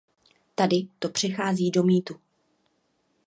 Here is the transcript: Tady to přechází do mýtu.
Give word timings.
Tady 0.55 0.87
to 0.99 1.09
přechází 1.09 1.71
do 1.71 1.83
mýtu. 1.83 2.19